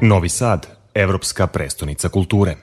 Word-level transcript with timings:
Novi 0.00 0.28
Sad, 0.28 0.66
evropska 0.94 1.46
prestonica 1.46 2.08
kulture. 2.08 2.54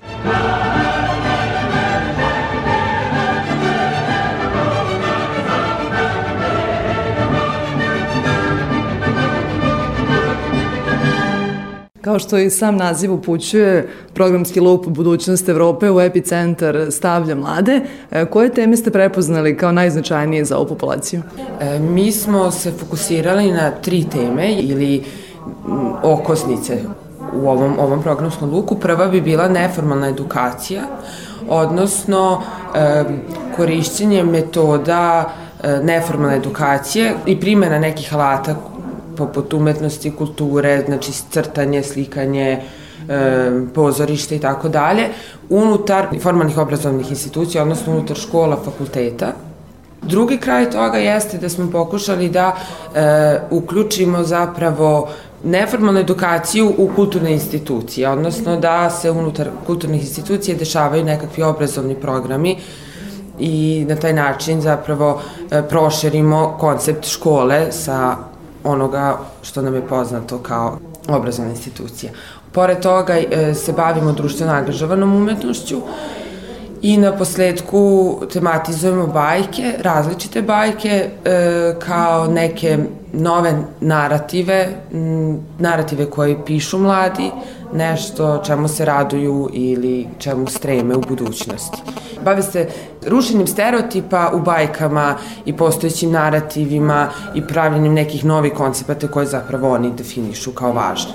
Kao 12.02 12.20
što 12.20 12.38
i 12.38 12.50
sam 12.50 12.78
naziv 12.78 13.14
upućuje, 13.14 13.88
programski 14.14 14.60
lup 14.60 14.88
Budućnost 14.88 15.50
Evrope 15.50 15.92
u 15.92 16.02
epicentar 16.02 16.92
stavlja 16.92 17.36
mlade. 17.36 17.82
E, 18.12 18.26
koje 18.26 18.54
teme 18.54 18.78
ste 18.78 18.92
prepoznali 18.92 19.58
kao 19.58 19.72
najznačajnije 19.72 20.46
za 20.46 20.58
ovu 20.58 20.68
populaciju? 20.68 21.22
E, 21.62 21.80
mi 21.80 22.12
smo 22.12 22.52
se 22.52 22.72
fokusirali 22.72 23.52
na 23.52 23.72
tri 23.72 24.06
teme 24.12 24.54
ili 24.54 25.04
okosnice 26.04 26.82
u 27.36 27.50
ovom, 27.50 27.80
ovom 27.80 28.02
programskom 28.02 28.52
luku. 28.52 28.76
Prva 28.76 29.08
bi 29.08 29.22
bila 29.22 29.48
neformalna 29.48 30.10
edukacija, 30.10 30.82
odnosno 31.50 32.42
e, 32.76 33.04
korišćenje 33.56 34.24
metoda 34.24 35.34
e, 35.64 35.80
neformalne 35.84 36.38
edukacije 36.38 37.14
i 37.26 37.40
primjena 37.40 37.80
nekih 37.80 38.14
alata 38.14 38.56
poput 39.18 39.54
umetnosti, 39.54 40.12
kulture, 40.12 40.84
znači 40.86 41.12
crtanje, 41.12 41.84
slikanje, 41.84 42.62
e, 43.10 43.52
pozorište 43.74 44.36
i 44.36 44.40
tako 44.40 44.70
dalje, 44.70 45.10
unutar 45.50 46.08
formalnih 46.22 46.58
obrazovnih 46.58 47.12
institucija, 47.12 47.64
odnosno 47.64 47.94
unutar 47.94 48.18
škola, 48.18 48.58
fakulteta. 48.66 49.34
Drugi 50.06 50.38
kraj 50.38 50.72
toga 50.72 50.98
jeste 50.98 51.38
da 51.38 51.50
smo 51.50 51.72
pokušali 51.72 52.30
da 52.30 52.56
e, 52.96 53.40
uključimo 53.50 54.24
zapravo 54.24 55.10
neformalnu 55.44 56.00
edukaciju 56.00 56.74
u 56.78 56.90
kulturne 56.96 57.32
institucije, 57.32 58.10
odnosno 58.10 58.58
da 58.58 58.90
se 58.90 59.12
unutar 59.12 59.50
kulturnih 59.66 60.02
institucija 60.02 60.58
dešavaju 60.58 61.04
nekakvi 61.04 61.44
obrazovni 61.44 61.96
programi 61.96 62.58
i 63.40 63.86
na 63.90 63.96
taj 63.96 64.14
način 64.14 64.62
zapravo 64.62 65.22
e, 65.52 65.62
proširimo 65.70 66.58
koncept 66.60 67.06
škole 67.06 67.72
sa 67.72 68.16
onoga 68.64 69.18
što 69.42 69.62
nam 69.62 69.76
je 69.76 69.88
poznato 69.88 70.38
kao 70.38 70.78
obrazovna 71.08 71.52
institucija. 71.52 72.12
Pored 72.52 72.80
toga 72.80 73.14
e, 73.18 73.54
se 73.54 73.74
bavimo 73.74 74.12
društveno 74.12 74.54
angažovanom 74.54 75.16
umetnošću 75.16 75.82
i 76.82 76.98
na 76.98 77.12
posledku 77.18 78.16
tematizujemo 78.34 79.08
bajke, 79.08 79.74
različite 79.82 80.42
bajke 80.42 81.10
e, 81.26 81.76
kao 81.80 82.28
neke 82.28 82.78
nove 83.14 83.54
narative, 83.82 84.68
narative 85.60 86.06
koje 86.06 86.46
pišu 86.46 86.78
mladi, 86.78 87.32
nešto 87.74 88.42
čemu 88.46 88.68
se 88.68 88.86
raduju 88.86 89.50
ili 89.54 90.08
čemu 90.18 90.48
streme 90.48 90.96
u 90.96 91.02
budućnosti. 91.02 91.78
Bave 92.26 92.44
se 92.44 92.68
rušenjem 93.08 93.48
stereotipa 93.48 94.32
u 94.34 94.40
bajkama 94.40 95.16
i 95.46 95.58
postojećim 95.58 96.12
narativima 96.12 97.10
i 97.36 97.48
pravljenjem 97.48 97.94
nekih 97.94 98.26
novih 98.26 98.54
koncepata 98.54 99.08
koje 99.08 99.26
zapravo 99.26 99.72
oni 99.74 99.92
definišu 99.98 100.52
kao 100.52 100.74
važne. 100.74 101.12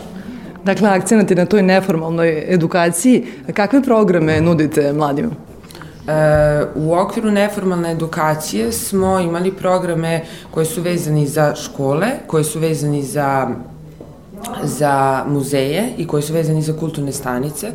Dakle, 0.64 0.88
akcenat 0.88 1.30
je 1.30 1.36
na 1.36 1.46
toj 1.46 1.62
neformalnoj 1.62 2.44
edukaciji. 2.54 3.26
Kakve 3.54 3.82
programe 3.82 4.40
nudite 4.40 4.92
mladima? 4.92 5.49
U 6.74 6.94
okviru 6.94 7.30
neformalne 7.30 7.92
edukacije 7.92 8.72
smo 8.72 9.20
imali 9.20 9.52
programe 9.52 10.24
koji 10.50 10.66
su 10.66 10.82
vezani 10.82 11.26
za 11.26 11.54
škole, 11.54 12.06
koji 12.26 12.44
su 12.44 12.58
vezani 12.58 13.02
za 13.02 13.48
za 14.62 15.24
muzeje 15.28 15.92
i 15.96 16.06
koji 16.06 16.22
su 16.22 16.32
vezani 16.32 16.62
za 16.62 16.72
kulturne 16.72 17.12
stanice, 17.12 17.72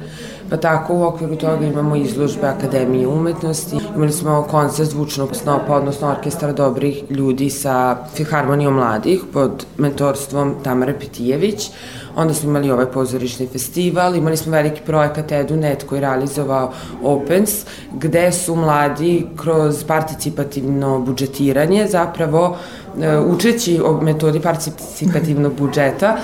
pa 0.50 0.58
tako 0.58 0.94
u 0.94 1.04
okviru 1.04 1.36
toga 1.36 1.66
imamo 1.66 1.96
izložbe 1.96 2.48
Akademije 2.48 3.08
umetnosti, 3.08 3.78
imali 3.96 4.12
smo 4.12 4.48
koncert 4.52 4.90
zvučnog 4.90 5.36
snopa, 5.36 5.76
odnosno 5.76 6.10
orkestra 6.10 6.54
dobrih 6.54 7.04
ljudi 7.10 7.50
sa 7.50 7.98
Filharmonijom 8.16 8.74
mladih 8.74 9.22
pod 9.34 9.66
mentorstvom 9.78 10.56
Tamare 10.64 11.00
Petijević, 11.00 11.70
onda 12.16 12.34
smo 12.34 12.50
imali 12.50 12.72
ovaj 12.72 12.86
pozorišni 12.86 13.48
festival, 13.48 14.16
imali 14.16 14.38
smo 14.38 14.52
veliki 14.52 14.82
projekat 14.86 15.32
EduNet 15.32 15.84
koji 15.84 16.02
realizovao 16.02 16.72
Opens, 17.04 17.66
gde 17.94 18.32
su 18.32 18.56
mladi 18.56 19.28
kroz 19.36 19.84
participativno 19.84 21.00
budžetiranje 21.00 21.88
zapravo 21.88 22.58
e, 23.02 23.18
učeći 23.18 23.82
o 23.86 24.02
metodi 24.02 24.40
participativnog 24.40 25.54
budžeta 25.54 26.18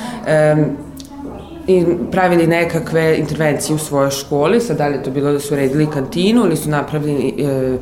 i 1.67 1.85
pravili 2.11 2.47
nekakve 2.47 3.17
intervencije 3.17 3.75
u 3.75 3.79
svojoj 3.79 4.11
školi, 4.11 4.61
sad 4.61 4.77
da 4.77 4.88
li 4.88 4.95
je 4.95 5.03
to 5.03 5.11
bilo 5.11 5.31
da 5.31 5.39
su 5.39 5.55
redili 5.55 5.88
kantinu 5.88 6.45
ili 6.45 6.57
su 6.57 6.69
napravili 6.69 7.33
e, 7.39 7.77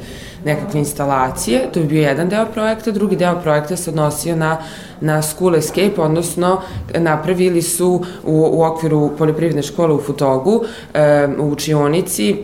nekakve 0.45 0.79
instalacije, 0.79 1.61
to 1.73 1.79
bi 1.79 1.87
bio 1.87 2.01
jedan 2.01 2.29
deo 2.29 2.45
projekta, 2.45 2.91
drugi 2.91 3.15
deo 3.15 3.41
projekta 3.41 3.75
se 3.75 3.89
odnosio 3.89 4.35
na, 4.35 4.57
na 5.01 5.21
School 5.21 5.55
Escape, 5.55 6.01
odnosno 6.01 6.61
napravili 6.93 7.61
su 7.61 8.03
u, 8.23 8.49
u 8.51 8.63
okviru 8.63 9.11
poljoprivredne 9.17 9.63
škole 9.63 9.93
u 9.93 10.01
Futogu, 10.01 10.63
e, 10.93 11.27
u 11.39 11.49
učionici, 11.49 12.35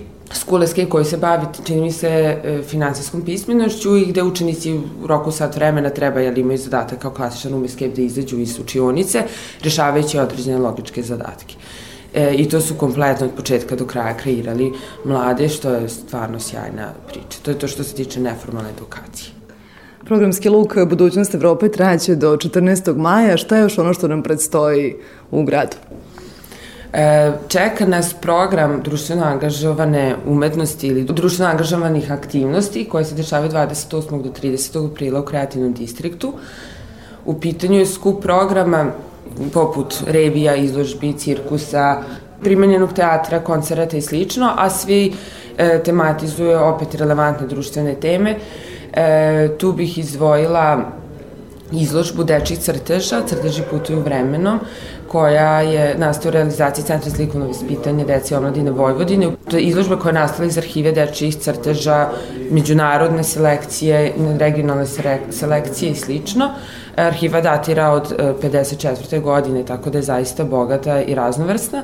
Escape 0.63 0.89
koji 0.89 1.05
se 1.05 1.17
bavi, 1.17 1.45
čini 1.65 1.81
mi 1.81 1.91
se, 1.91 2.07
e, 2.07 2.61
finansijskom 2.67 3.21
pismenošću 3.21 3.97
i 3.97 4.05
gde 4.05 4.23
učenici 4.23 4.73
u 4.73 5.07
roku 5.07 5.31
sat 5.31 5.55
vremena 5.55 5.89
treba, 5.89 6.19
jel 6.19 6.37
imaju 6.37 6.57
zadatak 6.57 6.99
kao 6.99 7.11
klasičan 7.11 7.53
um 7.53 7.65
escape 7.65 7.95
da 7.95 8.01
izađu 8.01 8.39
iz 8.39 8.59
učionice, 8.59 9.23
rešavajući 9.63 10.19
određene 10.19 10.57
logičke 10.57 11.03
zadatke. 11.03 11.55
E, 12.13 12.33
I 12.33 12.49
to 12.49 12.61
su 12.61 12.75
kompletno 12.75 13.25
od 13.25 13.31
početka 13.35 13.75
do 13.75 13.85
kraja 13.85 14.17
kreirali 14.17 14.73
mlade, 15.05 15.49
što 15.49 15.69
je 15.69 15.89
stvarno 15.89 16.39
sjajna 16.39 16.93
priča. 17.07 17.39
To 17.43 17.51
je 17.51 17.59
to 17.59 17.67
što 17.67 17.83
se 17.83 17.95
tiče 17.95 18.19
neformalne 18.19 18.69
edukacije. 18.69 19.35
Programski 20.05 20.49
luk 20.49 20.75
Budućnost 20.89 21.35
Evrope 21.35 21.69
traće 21.71 22.15
do 22.15 22.37
14. 22.37 22.97
maja. 22.97 23.37
Šta 23.37 23.55
je 23.57 23.61
još 23.61 23.77
ono 23.77 23.93
što 23.93 24.07
nam 24.07 24.23
predstoji 24.23 24.95
u 25.31 25.43
gradu? 25.43 25.77
E, 26.97 27.31
čeka 27.47 27.85
nas 27.85 28.13
program 28.13 28.81
društveno 28.83 29.23
angažovane 29.23 30.15
umetnosti 30.25 30.87
ili 30.87 31.03
društveno 31.03 31.51
angažovanih 31.51 32.11
aktivnosti 32.11 32.85
koje 32.89 33.05
se 33.05 33.15
dešavaju 33.15 33.51
28. 33.51 34.21
do 34.21 34.29
30. 34.41 34.91
aprila 34.91 35.19
u 35.19 35.25
kreativnom 35.25 35.73
distriktu. 35.73 36.33
U 37.25 37.39
pitanju 37.39 37.79
je 37.79 37.85
skup 37.85 38.21
programa 38.21 38.85
poput 39.53 40.03
revija, 40.07 40.55
izložbi, 40.55 41.13
cirkusa, 41.13 42.03
primenjenog 42.43 42.93
teatra, 42.93 43.39
koncerata 43.39 43.97
i 43.97 44.01
slično, 44.01 44.53
a 44.57 44.69
svi 44.69 45.13
e, 45.57 45.83
tematizuje 45.83 46.57
opet 46.57 46.95
relevantne 46.95 47.47
društvene 47.47 47.95
teme. 47.95 48.35
E, 48.93 49.49
tu 49.57 49.71
bih 49.71 49.97
izdvojila 49.97 50.91
izložbu 51.71 52.23
dečih 52.23 52.59
crteža, 52.59 53.21
crteži 53.27 53.63
putuju 53.71 53.99
vremenom, 53.99 54.59
koja 55.07 55.61
je 55.61 55.95
nastao 55.97 56.29
u 56.29 56.33
realizaciji 56.33 56.85
Centra 56.85 57.09
za 57.09 57.17
likovno 57.23 57.47
vaspitanje 57.47 58.05
dece 58.05 58.33
i 58.33 58.37
omladine 58.37 58.71
Vojvodine. 58.71 59.31
To 59.49 59.57
je 59.57 59.63
izložba 59.63 59.99
koja 59.99 60.09
je 60.09 60.19
nastala 60.19 60.47
iz 60.47 60.57
arhive 60.57 60.91
dečijih 60.91 61.35
crteža, 61.35 62.09
međunarodne 62.51 63.23
selekcije, 63.23 64.13
regionalne 64.39 64.85
selekcije 65.29 65.91
i 65.91 65.95
slično. 65.95 66.49
Arhiva 66.95 67.41
datira 67.41 67.89
od 67.91 68.15
54. 68.41 69.15
E, 69.15 69.19
godine, 69.19 69.65
tako 69.65 69.89
da 69.89 69.97
je 69.97 70.03
zaista 70.03 70.43
bogata 70.43 71.01
i 71.01 71.15
raznovrsna. 71.15 71.83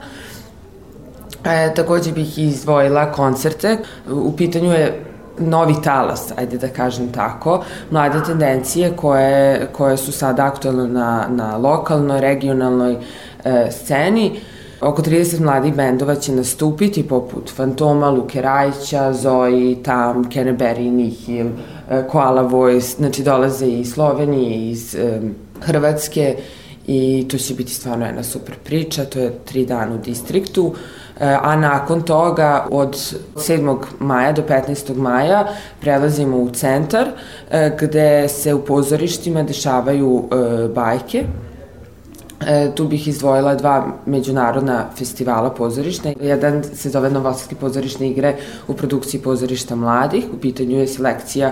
E, 1.45 1.73
takođe 1.75 2.11
bih 2.11 2.37
izdvojila 2.39 3.11
koncerte. 3.11 3.77
U 4.11 4.35
pitanju 4.37 4.71
je 4.71 5.10
novi 5.39 5.75
talas, 5.83 6.33
ajde 6.37 6.57
da 6.57 6.67
kažem 6.67 7.11
tako, 7.11 7.63
mlade 7.91 8.23
tendencije 8.25 8.93
koje, 8.95 9.67
koje 9.73 9.97
su 9.97 10.11
sad 10.11 10.39
aktualne 10.39 10.87
na, 10.87 11.27
na 11.29 11.57
lokalnoj, 11.57 12.21
regionalnoj 12.21 12.95
e, 13.43 13.67
sceni. 13.71 14.39
Oko 14.81 15.01
30 15.01 15.39
mladih 15.39 15.75
bendova 15.75 16.15
će 16.15 16.31
nastupiti 16.31 17.07
poput 17.07 17.51
Fantoma, 17.55 18.09
Luke 18.09 18.41
Rajića, 18.41 19.13
Zoe, 19.13 19.75
Tam, 19.83 20.23
Kenneberry, 20.23 20.91
Nihil, 20.91 21.47
e, 21.89 22.07
Koala 22.07 22.41
Voice, 22.41 22.95
znači 22.97 23.23
dolaze 23.23 23.67
iz 23.67 23.93
Slovenije, 23.93 24.69
iz 24.69 24.95
e, 24.95 25.21
Hrvatske 25.61 26.35
i 26.87 27.27
to 27.31 27.37
će 27.37 27.53
biti 27.53 27.73
stvarno 27.73 28.05
jedna 28.05 28.23
super 28.23 28.55
priča, 28.63 29.05
to 29.05 29.19
je 29.19 29.31
tri 29.45 29.65
dana 29.65 29.95
u 29.95 29.97
distriktu. 29.97 30.75
E, 31.19 31.37
a 31.41 31.55
nakon 31.55 32.01
toga 32.01 32.67
od 32.71 32.95
7. 33.35 33.77
maja 33.99 34.31
do 34.31 34.41
15. 34.49 34.95
maja 34.95 35.47
prelazimo 35.79 36.37
u 36.37 36.49
centar 36.49 37.07
e, 37.51 37.77
gde 37.79 38.27
se 38.29 38.53
u 38.53 38.65
pozorištima 38.65 39.43
dešavaju 39.43 40.23
e, 40.31 40.67
bajke 40.67 41.23
E, 42.47 42.71
tu 42.75 42.87
bih 42.87 43.07
izdvojila 43.07 43.55
dva 43.55 43.87
međunarodna 44.05 44.85
festivala 44.97 45.49
pozorišta. 45.49 46.13
Jedan 46.21 46.63
se 46.63 46.89
zove 46.89 47.09
Novosadske 47.09 47.55
pozorišne 47.55 48.09
igre 48.09 48.35
u 48.67 48.73
produkciji 48.73 49.21
pozorišta 49.21 49.75
mladih. 49.75 50.25
U 50.33 50.37
pitanju 50.37 50.79
je 50.79 50.87
selekcija 50.87 51.51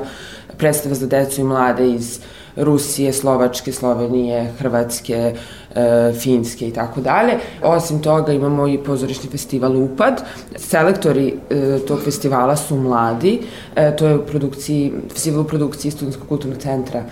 predstava 0.58 0.96
za 0.96 1.08
decu 1.08 1.42
i 1.42 1.44
mlade 1.44 1.90
iz 1.90 2.20
Rusije, 2.56 3.14
Slovačke, 3.14 3.72
Slovenije, 3.72 4.52
Hrvatske, 4.60 5.36
e, 5.76 6.14
Finske 6.14 6.68
i 6.68 6.74
tako 6.74 7.02
dalje. 7.02 7.38
Osim 7.64 8.02
toga 8.02 8.34
imamo 8.34 8.68
i 8.68 8.78
pozorišni 8.78 9.30
festival 9.30 9.78
Upad. 9.78 10.24
Selektori 10.56 11.34
e, 11.50 11.80
tog 11.88 12.00
festivala 12.04 12.56
su 12.56 12.76
mladi. 12.76 13.42
E, 13.76 13.96
to 13.96 14.08
je 14.08 14.16
u 14.16 14.26
produkciji, 14.26 14.94
festival 15.14 15.42
u 15.42 15.48
produkciji 15.48 15.92
Studenskog 15.92 16.28
kulturnog 16.28 16.60
centra 16.60 17.04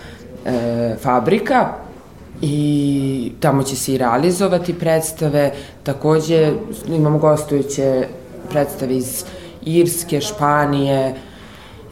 e, 0.46 0.96
Fabrika 1.02 1.87
i 2.42 3.32
tamo 3.40 3.64
će 3.64 3.76
se 3.76 3.94
i 3.94 3.98
realizovati 3.98 4.74
predstave. 4.74 5.54
Takođe 5.84 6.54
imamo 6.88 7.18
gostujuće 7.18 8.08
predstave 8.50 8.96
iz 8.96 9.24
Irske, 9.62 10.22
Španije 10.22 11.16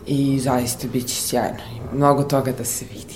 i 0.08 0.40
zaista 0.40 0.88
bit 0.94 1.08
će 1.08 1.16
sjajno. 1.16 1.60
Mnogo 1.94 2.24
toga 2.24 2.52
da 2.52 2.66
se 2.66 2.86
vidi. 2.94 3.16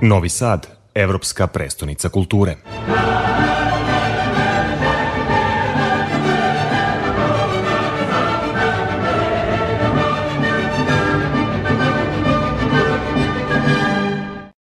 Novi 0.00 0.28
Sad, 0.28 0.66
evropska 0.94 1.46
prestonica 1.46 2.08
kulture. 2.08 2.56